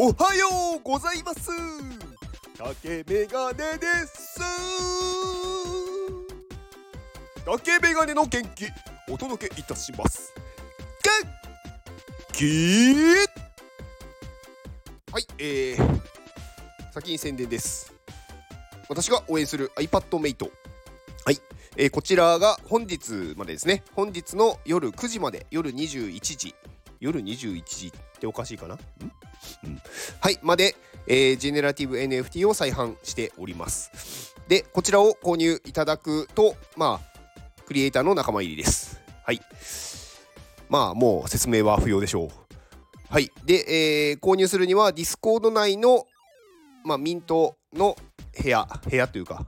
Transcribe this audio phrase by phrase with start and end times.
[0.00, 0.46] おはよ
[0.78, 1.50] うございます。
[2.56, 4.38] 竹メガネです。
[7.44, 8.66] 竹メガネの元気
[9.10, 10.32] お届けいたします。
[11.02, 12.94] 元気？
[15.10, 16.00] はいえー、
[16.92, 17.92] 先に宣伝です。
[18.88, 20.52] 私が応援する iPad メイト
[21.24, 21.40] はい、
[21.76, 23.82] えー、こちらが本日までですね。
[23.94, 26.54] 本日の夜9時まで夜21時。
[27.00, 27.90] 夜21時っ
[28.20, 28.78] ておかしいかな？
[29.64, 29.80] うん、
[30.20, 30.76] はいまで、
[31.06, 34.34] えー、ジェネラティブ NFT を再販しております。
[34.48, 37.18] でこちらを購入いただくとまあ
[37.66, 39.00] クリエイターの仲間入りです。
[39.24, 39.40] はい。
[40.68, 42.28] まあもう説明は不要でしょう。
[43.10, 43.30] はい。
[43.44, 46.06] で、えー、購入するにはディスコード内の
[46.84, 47.96] まあミントの
[48.42, 49.44] 部屋部屋というか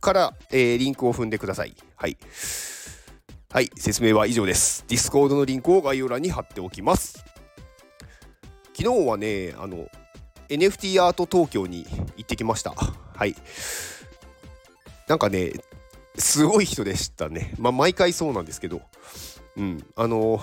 [0.00, 1.74] から、えー、リンクを踏んでください。
[1.96, 2.18] はい。
[3.50, 4.84] はい、説明は以上です。
[4.88, 7.23] ディスコードのリンクを概要欄に貼っておきます。
[8.84, 9.88] 昨日はね、あの、
[10.50, 11.86] NFT アート東京に
[12.18, 12.72] 行ってきました。
[12.72, 13.34] はい。
[15.08, 15.52] なんかね、
[16.18, 17.54] すごい人でしたね。
[17.58, 18.82] まあ、毎回そうなんですけど。
[19.56, 19.82] うん。
[19.96, 20.38] あの、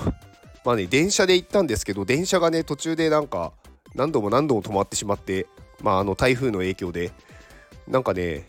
[0.66, 3.54] まあね、電車で行ったんですけど、電車がね、途中でなんか、
[3.94, 5.46] 何度も何度も止まってしまって、
[5.84, 7.12] まあ、あの、台風の影響で、
[7.88, 8.48] なんかね、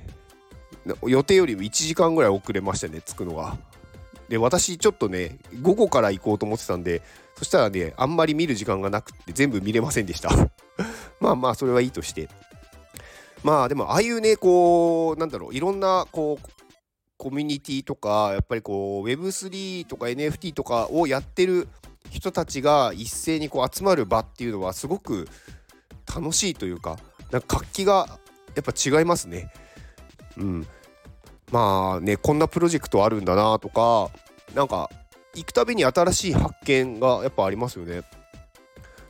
[1.06, 3.58] 予定よりも1時間ぐらい遅れましたね、着くのが。
[4.28, 7.02] で私ちょっとね午後から行こうと思ってたんで
[7.36, 10.30] そしたらねあんまり見る時間がなくて全部見れませんでした。
[11.20, 12.28] まあまあそれはいいとして。
[13.42, 16.48] まあでもああいうねこうなんだろういろんなこう
[17.16, 21.68] コミュニティとかやっぱりこう Web3 とか NFT とかをやってる
[22.10, 25.28] 人たちが一斉にこう集まる場っていうのはすごく
[26.06, 26.98] 楽しいというか
[27.30, 28.18] なんか活気が
[28.54, 29.50] やっぱ違いますね。
[30.36, 30.66] うん、
[31.52, 34.10] まあねこんなプロジェクトあるんだなとか
[34.54, 34.90] なんか
[35.34, 38.02] 行くたびに新しい発見がやっぱありますよね。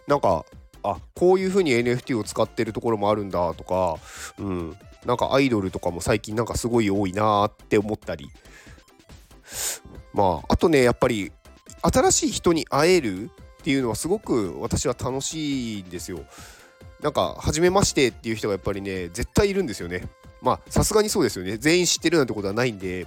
[0.06, 0.44] なんか
[0.82, 3.96] あこういう風に NFT を使ってるところもあるんだとか、
[4.38, 4.76] うん、
[5.06, 8.28] なんかアイドルとかも最近なんかすごい多いなって思ったり
[10.12, 11.30] まああとねやっぱり
[11.82, 13.30] 新しい人に会える
[13.60, 16.24] っていうのはすごく私は楽しいんですよ。
[17.00, 20.08] なんか初めましてっていう人がやっぱりね絶対いるんですよね。
[20.42, 21.56] まあさすがにそうですよね。
[21.56, 23.06] 全員知ってるなんてことはないんで。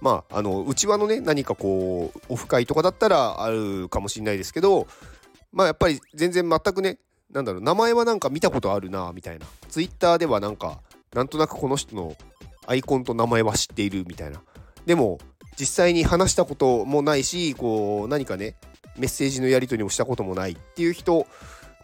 [0.00, 4.86] まああの内輪のね何かこうオフ会とかだったらあるかもしれないですけど
[5.52, 6.98] まあやっぱり全然全くね
[7.30, 9.46] なんだろう名前はなんか見たことあるなみたいな。
[9.68, 10.80] ツイッターではなんか
[11.14, 12.16] なんとなくこの人の
[12.66, 14.40] アイコンと名前は知っているみたいな。
[14.86, 15.18] でも
[15.58, 18.54] 実際に話したこともないしこう何かね
[18.96, 21.26] メッセージのやり取りもしたこともないっていう人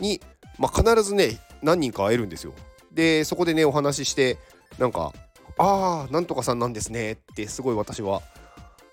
[0.01, 0.21] に、
[0.59, 2.55] まあ、必ずね何人か会えるんですよ。
[2.97, 4.39] でそこでねお話しして
[4.79, 5.13] なんか
[5.59, 8.23] 「ああなんとかさんなんですね」ってすごい私は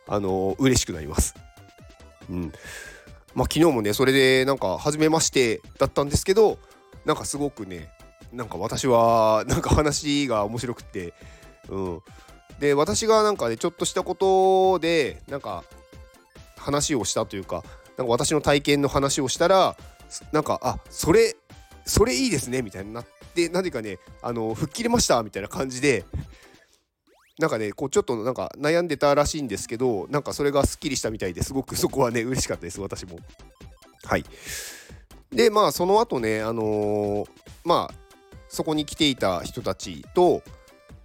[0.07, 1.33] あのー、嬉しくなります。
[2.29, 2.53] うん
[3.33, 6.59] まあ、昨日もねそれでなんか初めましてだったんですけど
[7.05, 7.89] なんかすごくね
[8.31, 11.13] なんか私はなんか話が面白くって
[11.69, 12.01] うん
[12.59, 15.63] で私がなんかねちょっとしたことでなんか
[16.57, 17.63] 話をしたというか
[17.97, 19.75] なんか私の体験の話をしたら
[20.31, 21.35] なんかあそれ
[21.85, 26.05] それいいですねみたいになって何かねあの吹っ切れましたみたいな感じで
[27.39, 33.17] なんかねこうちょっとなんか悩んでたらしいんですけどなんかそれがすっきりしたみたいですごくそこはね嬉しかったです私も。
[34.03, 34.25] はい。
[35.31, 37.25] でまあその後ねあのー、
[37.63, 37.93] まあ
[38.49, 40.43] そこに来ていた人たちと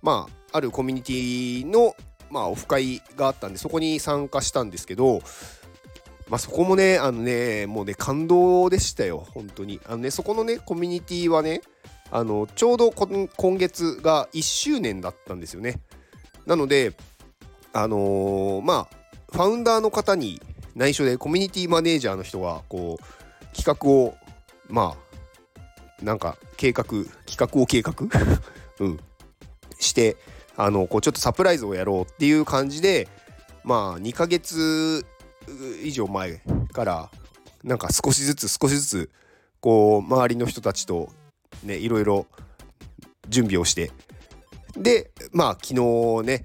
[0.03, 1.97] まああるコミュニティの
[2.31, 5.22] まあオフ会があったんでそこに参加したんですけど
[6.28, 9.81] まあ、そこもね、あのね、もうね、感動でしたよ、本当に。
[9.87, 11.62] あのね、そこのね、コミュニティはね、
[12.11, 15.81] あのちょうど今月が1周年だったんですよね。
[16.47, 16.94] なので、
[17.72, 18.97] あのー、まあ、
[19.33, 20.41] ファウンダーの方に
[20.75, 24.17] 内緒でコミュニティマネージャーの人が、こう、企画を、
[24.69, 24.97] ま
[26.00, 27.94] あ、なんか、計画、企画を計画？
[28.81, 29.00] うん。
[29.78, 30.17] して、
[30.56, 33.09] あの、こう、ちょっとサプライズをやろうっていう感じで、
[33.65, 35.05] まあ、2ヶ月
[35.82, 36.40] 以上前
[36.73, 37.11] から
[37.64, 39.11] なんか少しずつ少しずつ
[39.61, 41.11] こう周りの人たちと
[41.64, 42.26] ねいろいろ
[43.28, 43.90] 準備をして
[44.76, 46.44] でまあ昨日ね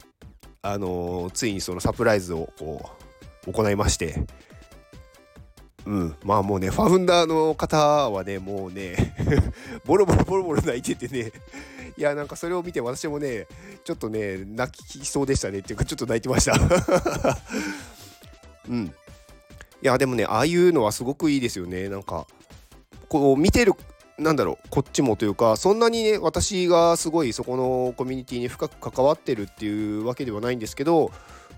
[0.62, 2.90] あのー、ついにそのサプライズをこ
[3.48, 4.26] う行いまして
[5.86, 8.96] うんまあもうねファウンダーの方はねもうね
[9.86, 11.32] ボロボロボロボロ泣いててね
[11.98, 13.48] いやなんかそれを見て私もね
[13.84, 16.54] ちょっとね泣きそうでしたねっていうかちょっと泣いてました。
[18.70, 18.86] うん。
[18.86, 21.90] いや、でもね、ああいうのはすごくいいですよね。
[21.90, 22.28] なんか、
[23.10, 23.74] こう、見てる、
[24.18, 31.12] なんだろう、こっちもというか、そんなにね、私がすごいそこのコミュニティに深く関わってるっていうわけではないんですけど、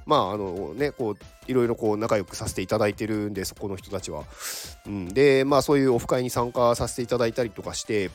[0.06, 1.18] まあ、あのね、こう、
[1.48, 4.24] いろいろこう仲良くさせていただいてるんでそこの人たちは。
[4.86, 8.12] うん、でまあそういうオフ会に参加させていただいたりとかして、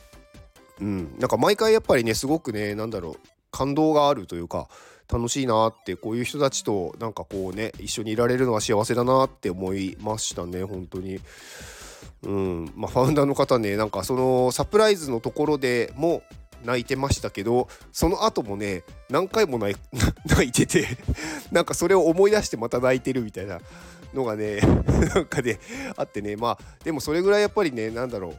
[0.81, 3.15] うん、なんか毎回やっぱりねすごくね何だろう
[3.51, 4.69] 感動があるというか
[5.13, 11.21] 楽しいなってこういう人たちとなんかこうね一緒にいられるのは幸せだなって思いましたね本当に。
[12.23, 12.73] うん。
[12.77, 16.23] まあ、ファウンダーの方ねなんかそのサプライズのところでも
[16.65, 19.77] 泣いてましたけどその後もね何回も泣
[20.43, 20.87] い てて
[21.51, 23.61] なんかそれを思い出してまた泣いてるみたいな
[24.13, 24.61] のがね
[25.15, 25.59] なんかね
[25.97, 26.37] あってね。
[26.37, 28.37] まあでもそれぐらいやっぱりね何だろう。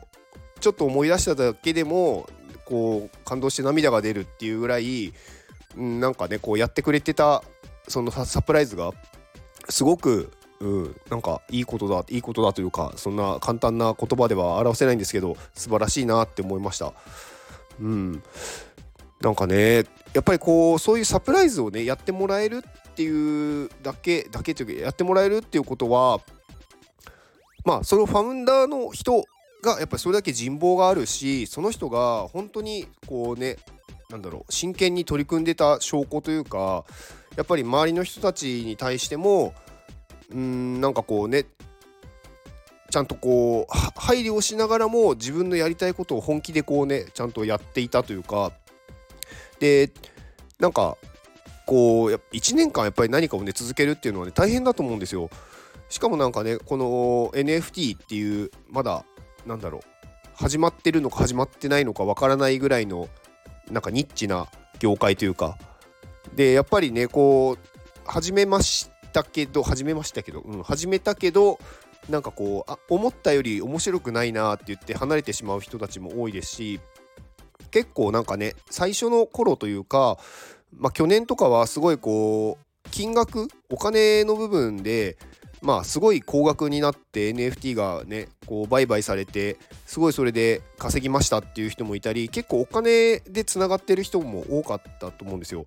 [0.59, 2.29] ちょっと思い出しただけでも
[2.65, 5.11] こう感動して涙が出るっていうぐらい、
[5.75, 7.43] なんかねこうやってくれてた
[7.87, 8.91] そのサプライズが
[9.69, 10.31] すごく
[10.61, 16.93] うん、なんかいいことだいいことだというかそんな簡単な言葉では表せないんですけど素晴らしいなって思いました。
[17.79, 18.23] うん、
[19.21, 26.21] なんかねやっぱりこうそういうサプライズをねやってもらえるっていうだけだけというかやってもらえるっていうことは
[27.65, 29.25] まあそのファウンダーの人
[29.63, 33.57] がやっぱりそれだけ人望があるしその人が本当にこうね
[34.11, 36.83] なんだろう真剣に取り組んでた証拠というか
[37.37, 39.53] やっぱり周りの人たちに対しても
[40.29, 41.45] うんなんかこうね
[42.89, 48.51] ちゃんとこう配慮をしながらも自分のやりたいことを本気でこうねちゃんとやっていたというか
[49.59, 49.91] で
[50.59, 50.97] なんか
[51.65, 55.29] こう1年間やっぱり何かをね続けるっていうのはね大変だと思うんですよ。
[55.87, 59.05] しかもなんかねこの NFT っていうまだ
[59.45, 59.81] なんだろう
[60.33, 63.07] 始まってるのか始まってないのかわからないぐらいの
[63.71, 64.47] なんかニッチな
[64.79, 65.57] 業界というか。
[66.35, 67.71] でやっぱりねこう
[68.05, 71.59] 始めましたけど始めましたけど、うん、始めたけど
[72.09, 76.79] なんかこうあ思ったより面白くないなって言って離れてしまう人たちも多いですし
[77.71, 80.17] 結構なんかね最初の頃というか、
[80.75, 85.17] まあ、去年とかはすごいこう金額お金の部分で
[85.61, 95.65] まあすごい高額になって NFT がねこう売買されてすごいそれで稼ぎましたっていう人もいたり結構お金でつながってる人も多かったと思うんですよ。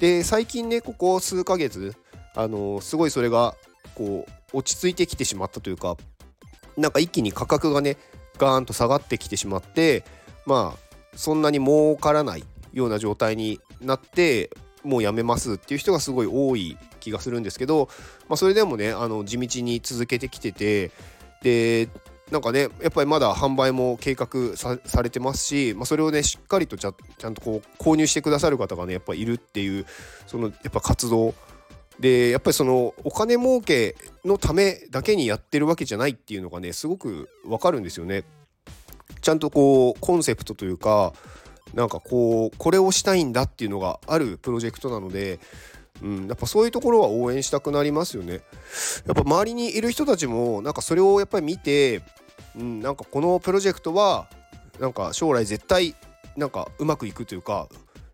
[0.00, 1.94] で最近ねここ数ヶ月
[2.34, 3.54] あのすごいそれが
[3.94, 5.96] こう落ち着いてきてしまったというか
[6.76, 7.96] なんか一気に価格がね
[8.38, 10.04] ガーンと下がってきてしまって
[10.44, 14.50] まあそんなに儲からないような状態になって
[14.82, 17.88] もうやめますっていう人がすごい多い気がするんですけど、
[18.28, 20.90] まあ、それでもねあの地道に続けてきてて
[21.42, 21.88] で
[22.30, 29.86] なんかねやっぱりまだ販売も計画されてますし、まあ、それをねしっかりとちゃちゃんとこう購入してくださる方がねやっぱいるっていう
[30.26, 31.34] そのやっぱ活動
[32.00, 38.24] でやっぱりそのお金儲けのためだけにやってるわけじゃないっていうのがねすごくわかるんですよね。
[39.20, 41.12] ちゃんとこうコンセプトというか
[41.74, 45.38] なんかこうこれをしたいんだっていうのがあるプロジェクトなので、
[46.02, 48.42] うん、やっぱそういうところは応援したくなりますよね。
[49.06, 52.02] やっぱ周りにいる人たちもなんかそれをやっぱり見て、
[52.56, 54.28] うん、なんかこのプロジェクトは
[54.78, 55.94] なんか将来絶対
[56.36, 57.68] なんかうまくいくというか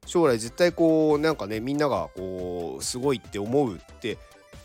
[0.07, 4.19] 将来絶対こうなんかねみんながこうすごいって思うって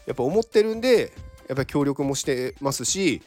[0.06, 1.12] やっぱ思ってるんで
[1.48, 3.22] やっぱり協力もしてますし、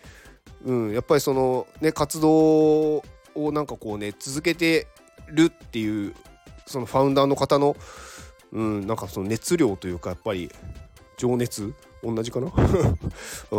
[0.64, 3.02] うん、やっぱりそのね活動を
[3.52, 4.86] なんかこうね続けて
[5.28, 6.14] るっていう
[6.66, 7.76] そのファウンダーの方の、
[8.52, 10.50] うん、なんかその熱量というかやっぱり
[11.16, 12.50] 情熱同じかな、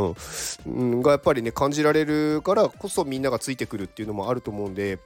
[0.66, 5.00] うん、がやっぱりね感じられるからこそみんながついてくるっていうのもあると思うんで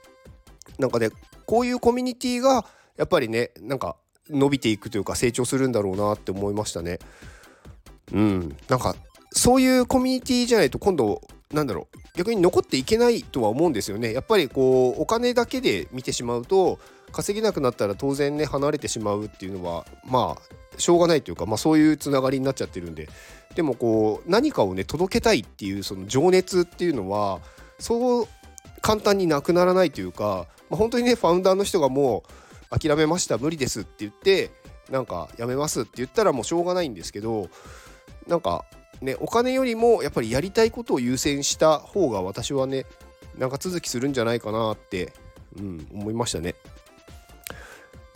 [0.78, 1.10] なんかね
[1.44, 2.66] こういうコミュニティが
[2.96, 3.96] やっぱりねなんか
[4.30, 6.98] 伸びていくというか成長するんだろうなって思いましたね。
[8.12, 8.96] うん、なんか
[9.32, 11.20] そういうコミュニティじゃないと今度
[11.52, 14.12] なんだろう逆に残っていけないとは思うんですよね。
[14.12, 16.78] やっぱりこうお金だけで見てしまうと
[17.12, 23.08] 稼げなくなったら当然ね離れてしまうっていうのはまあしょうがないというか、まあ、そういうつながりになっちゃってるんで
[23.54, 27.40] でもこう何かをね届けたいっていうその情熱っていうのは
[27.78, 28.28] そう
[28.82, 32.24] 簡単になくならないというか、まあ、本当にねファウンダーの人がも
[32.70, 34.50] う諦めました無理ですって言って
[34.90, 37.48] なんかやめますって言ったらもうしょうがないんですけど
[38.28, 38.64] なんか
[39.00, 42.86] ねお金よりもやっぱりやりたいことを優先した方が私はね
[43.38, 45.12] 長続きするんじゃないかなって、
[45.58, 46.54] うん、思いましたね。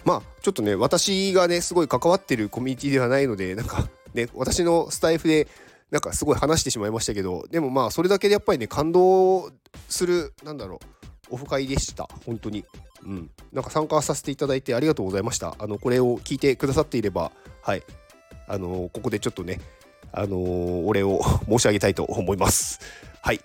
[0.05, 5.47] まあちょっとね私がねすごい関わってるコミュニティではないのでなんかね私のスタイフで
[5.91, 9.51] なんかすごい話してしまいましたけどでもまあそれだけでやっぱりね感動
[9.89, 12.09] するなんだろうオフ会でした。
[12.27, 12.65] 本当に。
[13.05, 13.31] うん。
[13.53, 15.55] なんか参加させていただいてありがとうございました。
[15.59, 17.33] あのこれを聞いてくださっていれば
[17.63, 17.83] はい。
[18.49, 19.61] あのここでちょっとね
[20.13, 22.81] あのお礼を申し上げたいと思います。
[23.23, 23.41] はい。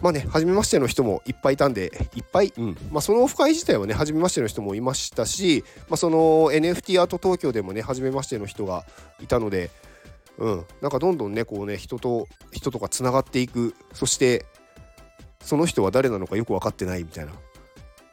[0.00, 2.76] まあね、初めましての人もいっぱいいたんで、いっぱい、うん。
[2.92, 8.84] まあ、そのオフ会自体はね、初めましての人もいましたし、まあ、その NFT アート東京でもね、初めましての人が
[9.20, 9.70] いたので、
[10.38, 10.64] うん。
[10.80, 13.74] なんかどんどんねこうね人と人とかつながっていく。
[13.92, 14.46] そして
[15.40, 17.32] その人は誰なのかよく分かってないみたいな、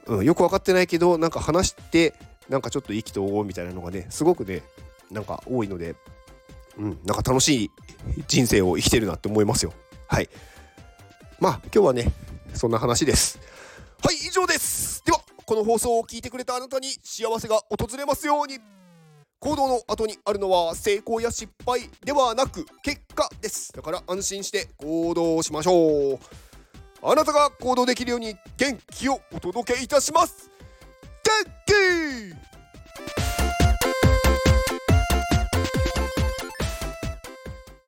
[0.07, 2.13] うん、よく分かってないけどなんか話して
[2.49, 4.63] なんかちょっと意気投合みたいなのがねすごくね
[5.11, 5.95] なんか多いので、
[6.77, 7.71] うん、なんか楽しい
[8.27, 9.73] 人生を生きてるなって思いますよ。
[10.07, 10.29] はい。
[11.39, 12.11] まあ今日はね
[12.53, 13.39] そんな話です。
[14.01, 15.03] はい以上です。
[15.05, 18.59] ではこの放送を聞いてくれたあなたに幸せが訪れますように。
[19.39, 23.71] 行動の後にあるのは成功や失敗ではなく結果です。
[23.73, 26.19] だから安心して行動しましょう。
[27.03, 30.49] あなたが行動できるように元気をお届けいたします。
[31.23, 31.45] 元